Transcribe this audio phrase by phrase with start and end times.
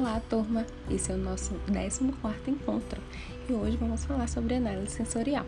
[0.00, 0.64] Olá, turma!
[0.90, 3.02] Esse é o nosso 14 encontro
[3.46, 5.44] e hoje vamos falar sobre análise sensorial.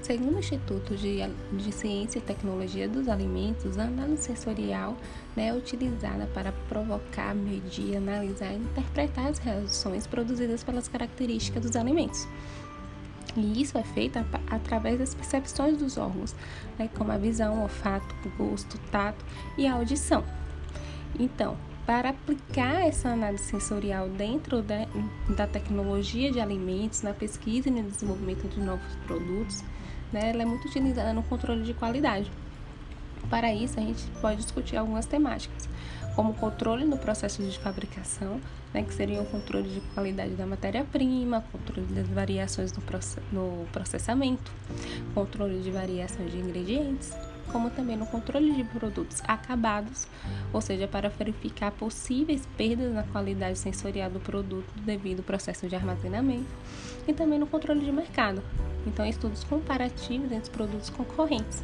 [0.00, 1.18] Segundo o Instituto de,
[1.54, 4.96] de Ciência e Tecnologia dos Alimentos, a análise sensorial
[5.34, 11.74] né, é utilizada para provocar, medir, analisar e interpretar as reações produzidas pelas características dos
[11.74, 12.28] alimentos.
[13.36, 16.32] E isso é feito através das percepções dos órgãos,
[16.78, 19.24] né, como a visão, olfato, gosto, tato
[19.58, 20.22] e a audição.
[21.18, 21.56] Então,
[21.90, 24.86] para aplicar essa análise sensorial dentro da,
[25.34, 29.64] da tecnologia de alimentos, na pesquisa e no desenvolvimento de novos produtos,
[30.12, 32.30] né, ela é muito utilizada no controle de qualidade.
[33.28, 35.68] Para isso, a gente pode discutir algumas temáticas,
[36.14, 38.40] como controle no processo de fabricação,
[38.72, 42.72] né, que seria o controle de qualidade da matéria-prima, controle das variações
[43.32, 44.52] no processamento,
[45.12, 47.12] controle de variações de ingredientes,
[47.50, 50.06] como também no controle de produtos acabados,
[50.52, 55.76] ou seja, para verificar possíveis perdas na qualidade sensorial do produto devido ao processo de
[55.76, 56.48] armazenamento,
[57.06, 58.42] e também no controle de mercado.
[58.86, 61.62] Então, estudos comparativos entre produtos concorrentes,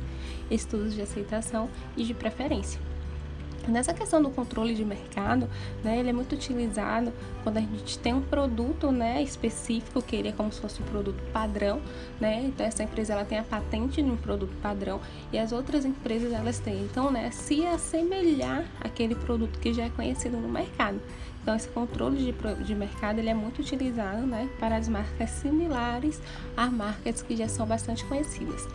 [0.50, 2.85] estudos de aceitação e de preferência.
[3.68, 5.48] Nessa questão do controle de mercado,
[5.82, 10.28] né, ele é muito utilizado quando a gente tem um produto né, específico, que ele
[10.28, 11.80] é como se fosse um produto padrão,
[12.20, 12.42] né?
[12.44, 15.00] Então essa empresa ela tem a patente de um produto padrão
[15.32, 16.84] e as outras empresas elas têm.
[16.84, 21.00] Então, né, se assemelhar aquele produto que já é conhecido no mercado.
[21.42, 26.20] Então, esse controle de, de mercado ele é muito utilizado né, para as marcas similares
[26.56, 28.66] a marcas que já são bastante conhecidas.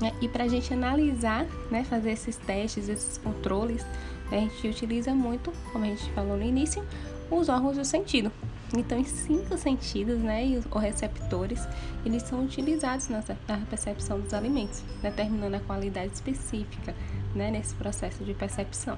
[0.00, 0.12] Né?
[0.20, 3.84] E para a gente analisar, né, fazer esses testes, esses controles,
[4.30, 6.84] a gente utiliza muito, como a gente falou no início,
[7.30, 8.32] os órgãos do sentido.
[8.76, 11.60] Então, em cinco sentidos, né, e os receptores,
[12.04, 13.20] eles são utilizados na,
[13.68, 16.94] percepção dos alimentos, determinando a qualidade específica,
[17.34, 18.96] né, nesse processo de percepção.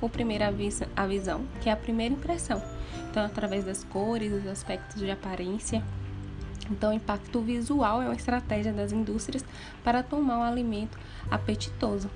[0.00, 0.46] O primeiro é
[0.96, 2.62] a visão, que é a primeira impressão.
[3.10, 5.82] Então, através das cores, dos aspectos de aparência,
[6.70, 9.44] então, o impacto visual é uma estratégia das indústrias
[9.84, 10.98] para tomar um alimento
[11.30, 12.10] apetitoso.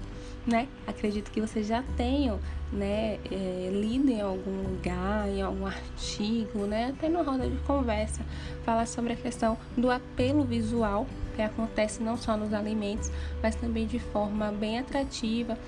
[0.47, 0.69] Né?
[0.87, 2.41] Acredito que vocês já tenham
[2.73, 8.23] né, é, lido em algum lugar, em algum artigo, né, até na roda de conversa,
[8.65, 11.07] falar sobre a questão do apelo visual
[11.37, 13.11] que acontece não só nos alimentos,
[13.43, 15.59] mas também de forma bem atrativa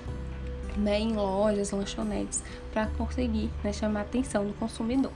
[0.77, 5.11] né, em lojas, lanchonetes, para conseguir né, chamar a atenção do consumidor.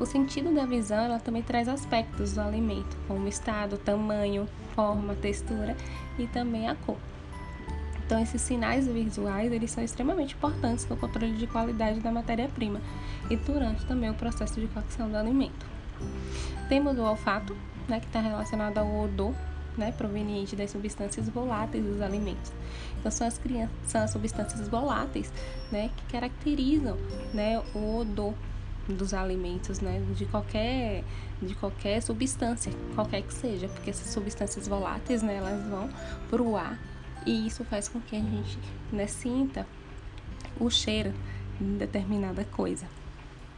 [0.00, 5.76] O sentido da visão ela também traz aspectos do alimento, como estado, tamanho, forma, textura
[6.16, 6.96] e também a cor.
[8.06, 12.80] Então, esses sinais visuais eles são extremamente importantes no controle de qualidade da matéria-prima
[13.28, 15.66] e durante também o processo de cocção do alimento.
[16.68, 17.56] Temos o olfato,
[17.88, 19.34] né, que está relacionado ao odor,
[19.76, 22.52] né, proveniente das substâncias voláteis dos alimentos.
[22.98, 23.40] Então, são as,
[23.86, 25.32] são as substâncias voláteis
[25.72, 26.96] né, que caracterizam
[27.34, 28.32] né, o odor
[28.88, 31.04] dos alimentos, né, de qualquer
[31.40, 35.88] de qualquer substância, qualquer que seja, porque essas substâncias voláteis, né, elas vão
[36.28, 36.78] para o ar
[37.24, 38.58] e isso faz com que a gente
[38.90, 39.66] né, sinta
[40.58, 41.12] o cheiro
[41.60, 42.86] de determinada coisa.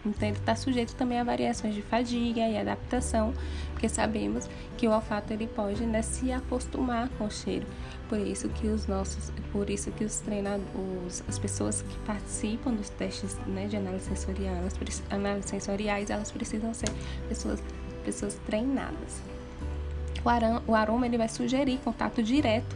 [0.05, 3.35] Então, ele está sujeito também a variações de fadiga e adaptação,
[3.73, 7.67] porque sabemos que o olfato ele pode né, se acostumar com o cheiro.
[8.09, 12.89] Por isso que os nossos, por isso que os treinadores, as pessoas que participam dos
[12.89, 16.91] testes né, de análise sensorial, elas, análise sensoriais, elas precisam ser
[17.29, 17.63] pessoas,
[18.03, 19.23] pessoas treinadas.
[20.25, 22.75] O aroma, o aroma ele vai sugerir contato direto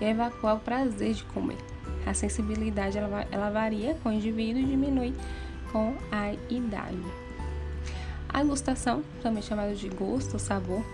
[0.00, 1.58] e evacuar o prazer de comer.
[2.06, 5.14] A sensibilidade ela, ela varia com o indivíduo e diminui
[5.72, 6.98] com a idade.
[8.28, 10.84] A gustação, também chamada de gosto, sabor,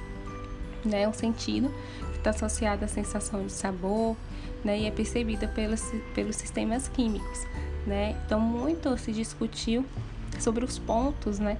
[0.84, 1.68] né, é um sentido
[2.12, 4.16] que está associado à sensação de sabor,
[4.64, 5.82] né, e é percebida pelos,
[6.14, 7.46] pelos sistemas químicos,
[7.86, 8.16] né.
[8.24, 9.84] Então, muito se discutiu
[10.38, 11.58] sobre os pontos, né,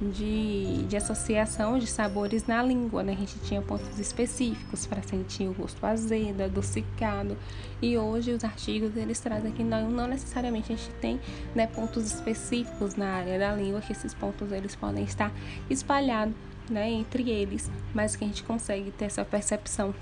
[0.00, 3.12] de, de associação de sabores na língua, né?
[3.12, 7.36] A gente tinha pontos específicos para sentir o gosto azedo, adocicado.
[7.80, 11.20] E hoje os artigos eles trazem que não, não necessariamente a gente tem
[11.54, 15.32] né, pontos específicos na área da língua, que esses pontos eles podem estar
[15.70, 16.34] espalhados
[16.68, 19.94] né, entre eles, mas que a gente consegue ter essa percepção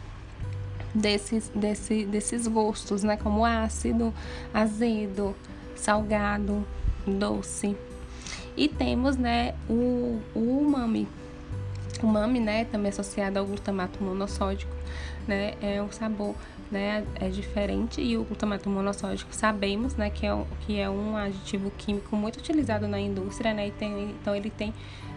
[0.94, 3.16] desses, desse, desses gostos, né?
[3.16, 4.12] Como ácido,
[4.52, 5.34] azedo,
[5.76, 6.66] salgado,
[7.06, 7.76] doce.
[8.56, 11.08] E temos, né, o, o umami.
[12.02, 14.72] O umami, né, também associado ao glutamato monossódico,
[15.26, 16.34] né, é um sabor,
[16.70, 21.70] né, é diferente e o glutamato monossódico sabemos, né, que é, que é um aditivo
[21.72, 24.72] químico muito utilizado na indústria, né, e tem, então ele tem,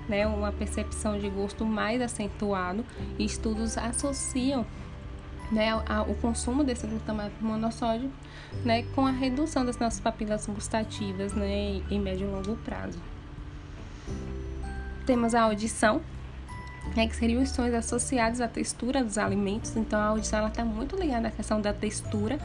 [0.07, 2.85] né, uma percepção de gosto mais acentuado
[3.19, 4.65] e estudos associam
[5.51, 5.73] né,
[6.07, 8.11] o consumo desse glutamato monossódico
[8.65, 12.99] né, com a redução das nossas papilas gustativas né, em médio e longo prazo.
[15.07, 16.01] Temos a audição,
[16.93, 19.73] né, que seriam os sons associados à textura dos alimentos.
[19.77, 22.37] Então, a audição está muito ligada à questão da textura.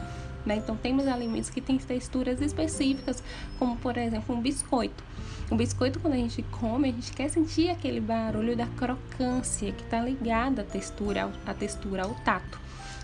[0.45, 0.55] Né?
[0.55, 3.21] Então, temos alimentos que têm texturas específicas,
[3.59, 5.03] como, por exemplo, um biscoito.
[5.51, 9.83] O biscoito, quando a gente come, a gente quer sentir aquele barulho da crocância que
[9.83, 12.61] está ligada à textura, à textura, ao tato.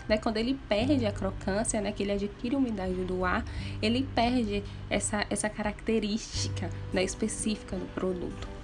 [0.08, 0.18] Né?
[0.18, 1.92] Quando ele perde a crocância, né?
[1.92, 3.44] que ele adquire umidade do ar,
[3.82, 7.04] ele perde essa, essa característica né?
[7.04, 8.59] específica do produto.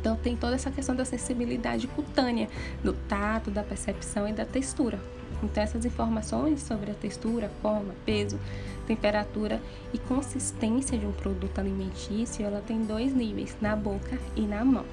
[0.00, 2.48] Então tem toda essa questão da sensibilidade cutânea,
[2.82, 5.00] do tato, da percepção e da textura.
[5.42, 8.38] Então essas informações sobre a textura, forma, peso,
[8.86, 9.60] temperatura
[9.92, 14.84] e consistência de um produto alimentício, ela tem dois níveis, na boca e na mão.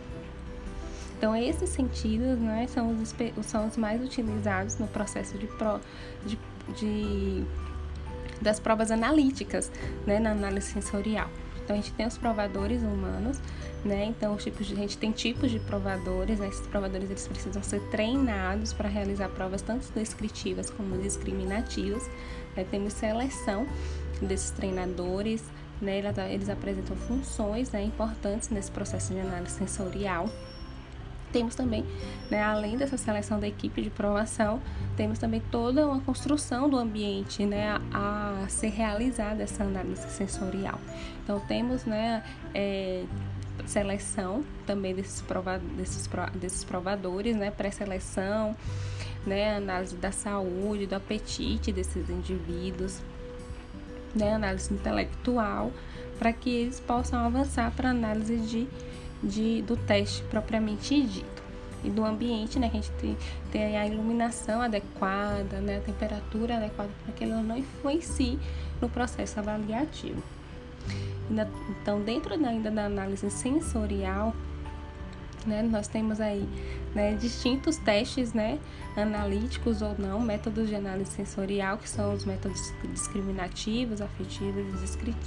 [1.17, 3.13] Então, esses sentidos né, são, os,
[3.43, 5.79] são os mais utilizados no processo de, pro,
[6.25, 6.39] de,
[6.75, 7.45] de
[8.41, 9.71] das provas analíticas,
[10.07, 11.29] né, na análise sensorial.
[11.63, 13.39] Então, a gente tem os provadores humanos,
[13.83, 14.05] né?
[14.05, 16.47] Então, os tipos de, a gente tem tipos de provadores, né?
[16.47, 22.09] Esses provadores eles precisam ser treinados para realizar provas tanto descritivas como discriminativas.
[22.55, 22.65] Né?
[22.69, 23.65] Temos seleção
[24.21, 25.43] desses treinadores,
[25.81, 26.01] né?
[26.29, 30.29] Eles, apresentam funções né, importantes nesse processo de análise sensorial.
[31.31, 31.85] Temos também,
[32.29, 34.61] né, além dessa seleção da equipe de provação,
[34.97, 40.79] temos também toda uma construção do ambiente né, a, ser realizada essa análise sensorial.
[41.23, 42.23] Então, temos né,
[42.53, 43.05] é,
[43.65, 48.55] seleção também desses, prova, desses, desses provadores, né, pré-seleção,
[49.25, 52.99] né, análise da saúde, do apetite desses indivíduos,
[54.15, 55.71] né, análise intelectual,
[56.19, 58.67] para que eles possam avançar para análise de
[59.23, 61.41] de, do teste propriamente dito.
[61.83, 63.17] E do ambiente, né, que a gente tem,
[63.51, 68.37] tem a iluminação adequada, né, a temperatura adequada para que ela não influencie
[68.79, 70.21] no processo avaliativo.
[71.69, 74.35] Então, dentro ainda da análise sensorial,
[75.45, 76.47] né, nós temos aí
[76.93, 78.59] né, distintos testes né,
[78.95, 84.65] analíticos ou não, métodos de análise sensorial, que são os métodos discriminativos, afetivos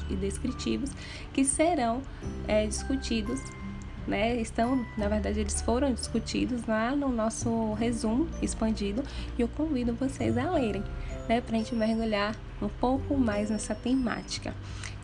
[0.08, 0.90] e descritivos,
[1.32, 2.02] que serão
[2.46, 3.40] é, discutidos
[4.06, 9.02] né, estão, na verdade, eles foram discutidos lá no nosso resumo expandido
[9.38, 10.84] e eu convido vocês a lerem,
[11.28, 14.54] né, para a gente mergulhar um pouco mais nessa temática.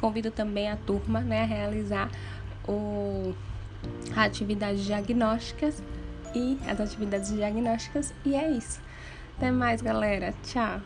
[0.01, 2.11] Convido também a turma, né, a realizar
[2.69, 3.35] o,
[4.15, 4.29] a
[4.85, 5.83] diagnósticas
[6.35, 8.81] e as atividades diagnósticas e é isso.
[9.37, 10.35] Até mais, galera.
[10.45, 10.81] Tchau.